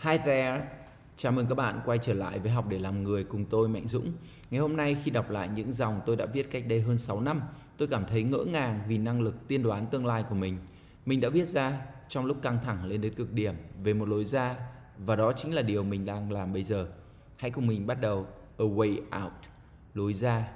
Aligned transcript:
Hi 0.00 0.18
there! 0.24 0.62
Chào 1.16 1.32
mừng 1.32 1.46
các 1.46 1.54
bạn 1.54 1.80
quay 1.84 1.98
trở 1.98 2.14
lại 2.14 2.38
với 2.38 2.50
Học 2.50 2.68
để 2.68 2.78
làm 2.78 3.02
người 3.02 3.24
cùng 3.24 3.44
tôi 3.44 3.68
Mạnh 3.68 3.88
Dũng. 3.88 4.12
Ngày 4.50 4.60
hôm 4.60 4.76
nay 4.76 4.96
khi 5.04 5.10
đọc 5.10 5.30
lại 5.30 5.48
những 5.54 5.72
dòng 5.72 6.00
tôi 6.06 6.16
đã 6.16 6.26
viết 6.26 6.50
cách 6.50 6.64
đây 6.68 6.80
hơn 6.80 6.98
6 6.98 7.20
năm, 7.20 7.40
tôi 7.76 7.88
cảm 7.88 8.04
thấy 8.10 8.22
ngỡ 8.22 8.44
ngàng 8.44 8.80
vì 8.88 8.98
năng 8.98 9.20
lực 9.20 9.48
tiên 9.48 9.62
đoán 9.62 9.86
tương 9.86 10.06
lai 10.06 10.24
của 10.28 10.34
mình. 10.34 10.58
Mình 11.06 11.20
đã 11.20 11.28
viết 11.28 11.48
ra 11.48 11.80
trong 12.08 12.24
lúc 12.24 12.42
căng 12.42 12.58
thẳng 12.64 12.84
lên 12.84 13.00
đến 13.00 13.14
cực 13.14 13.32
điểm 13.32 13.54
về 13.84 13.94
một 13.94 14.08
lối 14.08 14.24
ra 14.24 14.56
và 14.98 15.16
đó 15.16 15.32
chính 15.32 15.54
là 15.54 15.62
điều 15.62 15.82
mình 15.82 16.04
đang 16.04 16.32
làm 16.32 16.52
bây 16.52 16.62
giờ. 16.62 16.88
Hãy 17.36 17.50
cùng 17.50 17.66
mình 17.66 17.86
bắt 17.86 18.00
đầu 18.00 18.26
A 18.58 18.64
Way 18.64 18.96
Out, 19.24 19.32
lối 19.94 20.14
ra. 20.14 20.48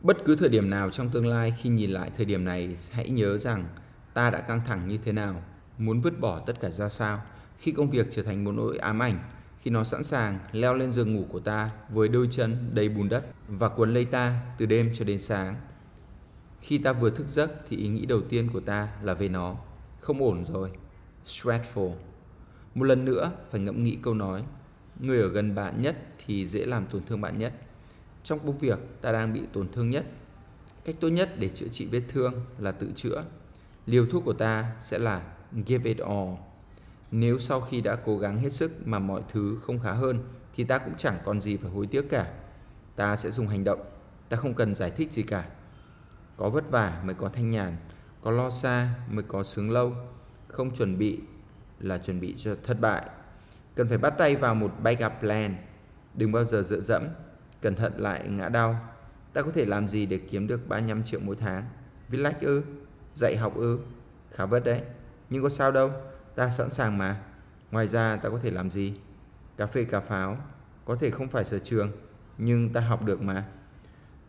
Bất 0.00 0.16
cứ 0.24 0.36
thời 0.36 0.48
điểm 0.48 0.70
nào 0.70 0.90
trong 0.90 1.08
tương 1.08 1.26
lai 1.26 1.54
khi 1.58 1.70
nhìn 1.70 1.90
lại 1.90 2.10
thời 2.16 2.26
điểm 2.26 2.44
này, 2.44 2.76
hãy 2.90 3.10
nhớ 3.10 3.38
rằng 3.38 3.68
ta 4.14 4.30
đã 4.30 4.40
căng 4.40 4.60
thẳng 4.66 4.88
như 4.88 4.98
thế 4.98 5.12
nào, 5.12 5.42
muốn 5.80 6.00
vứt 6.00 6.20
bỏ 6.20 6.38
tất 6.38 6.60
cả 6.60 6.70
ra 6.70 6.88
sao, 6.88 7.22
khi 7.58 7.72
công 7.72 7.90
việc 7.90 8.06
trở 8.10 8.22
thành 8.22 8.44
một 8.44 8.52
nỗi 8.52 8.78
ám 8.78 9.02
ảnh, 9.02 9.18
khi 9.60 9.70
nó 9.70 9.84
sẵn 9.84 10.04
sàng 10.04 10.38
leo 10.52 10.74
lên 10.74 10.92
giường 10.92 11.14
ngủ 11.14 11.24
của 11.28 11.40
ta 11.40 11.70
với 11.88 12.08
đôi 12.08 12.28
chân 12.30 12.70
đầy 12.74 12.88
bùn 12.88 13.08
đất 13.08 13.24
và 13.48 13.68
cuốn 13.68 13.94
lấy 13.94 14.04
ta 14.04 14.40
từ 14.58 14.66
đêm 14.66 14.90
cho 14.94 15.04
đến 15.04 15.20
sáng. 15.20 15.54
Khi 16.60 16.78
ta 16.78 16.92
vừa 16.92 17.10
thức 17.10 17.28
giấc 17.28 17.50
thì 17.68 17.76
ý 17.76 17.88
nghĩ 17.88 18.06
đầu 18.06 18.20
tiên 18.20 18.48
của 18.52 18.60
ta 18.60 18.88
là 19.02 19.14
về 19.14 19.28
nó. 19.28 19.56
Không 20.00 20.22
ổn 20.22 20.44
rồi. 20.52 20.70
Stressful. 21.24 21.92
Một 22.74 22.84
lần 22.84 23.04
nữa 23.04 23.32
phải 23.50 23.60
ngẫm 23.60 23.82
nghĩ 23.82 23.98
câu 24.02 24.14
nói. 24.14 24.44
Người 25.00 25.22
ở 25.22 25.28
gần 25.28 25.54
bạn 25.54 25.82
nhất 25.82 25.96
thì 26.26 26.46
dễ 26.46 26.66
làm 26.66 26.86
tổn 26.86 27.02
thương 27.04 27.20
bạn 27.20 27.38
nhất. 27.38 27.52
Trong 28.24 28.38
công 28.38 28.58
việc 28.58 28.78
ta 29.00 29.12
đang 29.12 29.32
bị 29.32 29.40
tổn 29.52 29.68
thương 29.72 29.90
nhất. 29.90 30.06
Cách 30.84 30.96
tốt 31.00 31.08
nhất 31.08 31.38
để 31.38 31.48
chữa 31.48 31.68
trị 31.68 31.86
vết 31.90 32.02
thương 32.08 32.34
là 32.58 32.72
tự 32.72 32.92
chữa. 32.96 33.24
Liều 33.86 34.06
thuốc 34.06 34.24
của 34.24 34.32
ta 34.32 34.72
sẽ 34.80 34.98
là 34.98 35.22
give 35.66 35.88
it 35.90 35.98
all. 35.98 36.28
Nếu 37.10 37.38
sau 37.38 37.60
khi 37.60 37.80
đã 37.80 37.96
cố 37.96 38.18
gắng 38.18 38.38
hết 38.38 38.52
sức 38.52 38.86
mà 38.86 38.98
mọi 38.98 39.22
thứ 39.32 39.58
không 39.62 39.78
khá 39.78 39.92
hơn 39.92 40.24
thì 40.54 40.64
ta 40.64 40.78
cũng 40.78 40.94
chẳng 40.96 41.18
còn 41.24 41.40
gì 41.40 41.56
phải 41.56 41.70
hối 41.70 41.86
tiếc 41.86 42.10
cả. 42.10 42.32
Ta 42.96 43.16
sẽ 43.16 43.30
dùng 43.30 43.48
hành 43.48 43.64
động, 43.64 43.80
ta 44.28 44.36
không 44.36 44.54
cần 44.54 44.74
giải 44.74 44.90
thích 44.90 45.12
gì 45.12 45.22
cả. 45.22 45.48
Có 46.36 46.50
vất 46.50 46.70
vả 46.70 47.02
mới 47.04 47.14
có 47.14 47.28
thanh 47.28 47.50
nhàn, 47.50 47.76
có 48.22 48.30
lo 48.30 48.50
xa 48.50 48.88
mới 49.10 49.24
có 49.28 49.44
sướng 49.44 49.70
lâu. 49.70 49.94
Không 50.48 50.76
chuẩn 50.76 50.98
bị 50.98 51.18
là 51.80 51.98
chuẩn 51.98 52.20
bị 52.20 52.34
cho 52.38 52.56
thất 52.64 52.80
bại. 52.80 53.06
Cần 53.74 53.88
phải 53.88 53.98
bắt 53.98 54.14
tay 54.18 54.36
vào 54.36 54.54
một 54.54 54.72
backup 54.82 55.12
plan. 55.20 55.56
Đừng 56.14 56.32
bao 56.32 56.44
giờ 56.44 56.62
dựa 56.62 56.80
dẫm, 56.80 57.08
cẩn 57.62 57.74
thận 57.74 57.92
lại 57.96 58.28
ngã 58.28 58.48
đau. 58.48 58.80
Ta 59.32 59.42
có 59.42 59.50
thể 59.50 59.64
làm 59.64 59.88
gì 59.88 60.06
để 60.06 60.18
kiếm 60.18 60.46
được 60.46 60.68
35 60.68 61.04
triệu 61.04 61.20
mỗi 61.20 61.36
tháng? 61.36 61.64
Viết 62.08 62.18
lách 62.18 62.40
ư? 62.40 62.62
Dạy 63.14 63.36
học 63.36 63.56
ư? 63.56 63.78
Khá 64.30 64.46
vất 64.46 64.64
đấy. 64.64 64.82
Nhưng 65.30 65.42
có 65.42 65.48
sao 65.48 65.72
đâu, 65.72 65.90
ta 66.34 66.50
sẵn 66.50 66.70
sàng 66.70 66.98
mà. 66.98 67.20
Ngoài 67.70 67.88
ra 67.88 68.16
ta 68.16 68.28
có 68.28 68.38
thể 68.42 68.50
làm 68.50 68.70
gì? 68.70 68.94
Cà 69.56 69.66
phê 69.66 69.84
cà 69.84 70.00
pháo, 70.00 70.38
có 70.84 70.96
thể 70.96 71.10
không 71.10 71.28
phải 71.28 71.44
sở 71.44 71.58
trường, 71.58 71.92
nhưng 72.38 72.72
ta 72.72 72.80
học 72.80 73.04
được 73.04 73.22
mà. 73.22 73.44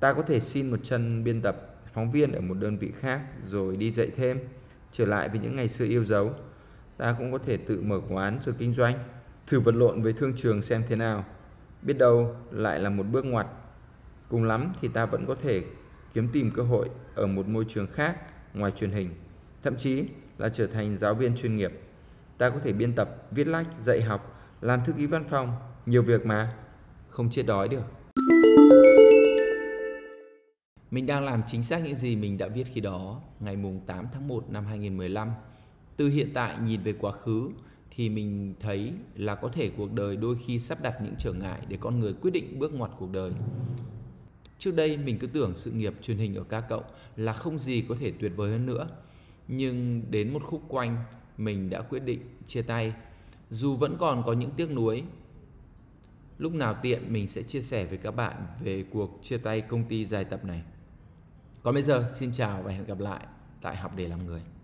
Ta 0.00 0.12
có 0.12 0.22
thể 0.22 0.40
xin 0.40 0.70
một 0.70 0.76
chân 0.82 1.24
biên 1.24 1.42
tập, 1.42 1.74
phóng 1.92 2.10
viên 2.10 2.32
ở 2.32 2.40
một 2.40 2.54
đơn 2.54 2.78
vị 2.78 2.92
khác 2.98 3.20
rồi 3.44 3.76
đi 3.76 3.90
dạy 3.90 4.10
thêm, 4.16 4.38
trở 4.92 5.06
lại 5.06 5.28
với 5.28 5.38
những 5.38 5.56
ngày 5.56 5.68
xưa 5.68 5.84
yêu 5.84 6.04
dấu. 6.04 6.32
Ta 6.96 7.14
cũng 7.18 7.32
có 7.32 7.38
thể 7.38 7.56
tự 7.56 7.80
mở 7.80 8.00
quán 8.08 8.38
rồi 8.44 8.54
kinh 8.58 8.72
doanh, 8.72 8.98
thử 9.46 9.60
vật 9.60 9.74
lộn 9.74 10.02
với 10.02 10.12
thương 10.12 10.32
trường 10.36 10.62
xem 10.62 10.82
thế 10.88 10.96
nào. 10.96 11.24
Biết 11.82 11.98
đâu 11.98 12.36
lại 12.50 12.80
là 12.80 12.90
một 12.90 13.02
bước 13.02 13.24
ngoặt. 13.24 13.46
Cùng 14.28 14.44
lắm 14.44 14.72
thì 14.80 14.88
ta 14.88 15.06
vẫn 15.06 15.26
có 15.26 15.36
thể 15.42 15.62
kiếm 16.12 16.28
tìm 16.32 16.50
cơ 16.56 16.62
hội 16.62 16.88
ở 17.14 17.26
một 17.26 17.48
môi 17.48 17.64
trường 17.68 17.86
khác 17.86 18.16
ngoài 18.54 18.72
truyền 18.76 18.90
hình, 18.90 19.10
thậm 19.62 19.76
chí 19.76 20.04
là 20.38 20.48
trở 20.48 20.66
thành 20.66 20.96
giáo 20.96 21.14
viên 21.14 21.36
chuyên 21.36 21.56
nghiệp. 21.56 21.72
Ta 22.38 22.50
có 22.50 22.58
thể 22.64 22.72
biên 22.72 22.94
tập, 22.94 23.26
viết 23.30 23.46
lách, 23.46 23.66
dạy 23.80 24.02
học, 24.02 24.40
làm 24.60 24.80
thư 24.84 24.92
ký 24.92 25.06
văn 25.06 25.24
phòng, 25.28 25.52
nhiều 25.86 26.02
việc 26.02 26.26
mà, 26.26 26.54
không 27.08 27.30
chết 27.30 27.42
đói 27.46 27.68
được. 27.68 27.84
Mình 30.90 31.06
đang 31.06 31.24
làm 31.24 31.42
chính 31.46 31.62
xác 31.62 31.84
những 31.84 31.94
gì 31.94 32.16
mình 32.16 32.38
đã 32.38 32.48
viết 32.48 32.64
khi 32.72 32.80
đó, 32.80 33.20
ngày 33.40 33.56
mùng 33.56 33.80
8 33.86 34.06
tháng 34.12 34.28
1 34.28 34.50
năm 34.50 34.66
2015. 34.66 35.30
Từ 35.96 36.08
hiện 36.08 36.30
tại 36.34 36.56
nhìn 36.64 36.82
về 36.82 36.92
quá 36.92 37.12
khứ 37.12 37.50
thì 37.90 38.08
mình 38.08 38.54
thấy 38.60 38.92
là 39.14 39.34
có 39.34 39.48
thể 39.48 39.70
cuộc 39.76 39.92
đời 39.92 40.16
đôi 40.16 40.36
khi 40.46 40.58
sắp 40.58 40.82
đặt 40.82 40.94
những 41.02 41.14
trở 41.18 41.32
ngại 41.32 41.60
để 41.68 41.76
con 41.80 42.00
người 42.00 42.12
quyết 42.12 42.30
định 42.30 42.58
bước 42.58 42.74
ngoặt 42.74 42.90
cuộc 42.98 43.12
đời. 43.12 43.32
Trước 44.58 44.74
đây 44.76 44.96
mình 44.96 45.18
cứ 45.18 45.26
tưởng 45.26 45.52
sự 45.54 45.70
nghiệp 45.70 45.94
truyền 46.02 46.16
hình 46.16 46.34
ở 46.34 46.44
ca 46.44 46.60
cộng 46.60 46.84
là 47.16 47.32
không 47.32 47.58
gì 47.58 47.84
có 47.88 47.96
thể 48.00 48.12
tuyệt 48.20 48.32
vời 48.36 48.50
hơn 48.50 48.66
nữa. 48.66 48.88
Nhưng 49.48 50.02
đến 50.10 50.32
một 50.32 50.42
khúc 50.44 50.62
quanh, 50.68 50.96
mình 51.36 51.70
đã 51.70 51.82
quyết 51.82 52.00
định 52.00 52.20
chia 52.46 52.62
tay. 52.62 52.94
Dù 53.50 53.76
vẫn 53.76 53.96
còn 53.98 54.22
có 54.26 54.32
những 54.32 54.50
tiếc 54.50 54.70
nuối. 54.70 55.02
Lúc 56.38 56.54
nào 56.54 56.76
tiện 56.82 57.12
mình 57.12 57.28
sẽ 57.28 57.42
chia 57.42 57.62
sẻ 57.62 57.84
với 57.84 57.98
các 57.98 58.10
bạn 58.10 58.46
về 58.60 58.84
cuộc 58.92 59.18
chia 59.22 59.38
tay 59.38 59.60
công 59.60 59.84
ty 59.84 60.04
dài 60.04 60.24
tập 60.24 60.44
này. 60.44 60.62
Còn 61.62 61.74
bây 61.74 61.82
giờ, 61.82 62.08
xin 62.14 62.32
chào 62.32 62.62
và 62.62 62.72
hẹn 62.72 62.84
gặp 62.84 62.98
lại 62.98 63.26
tại 63.60 63.76
học 63.76 63.92
để 63.96 64.08
làm 64.08 64.26
người. 64.26 64.42